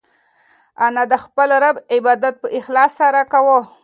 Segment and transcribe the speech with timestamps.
[0.85, 3.59] انا د خپل رب عبادت په اخلاص سره کاوه.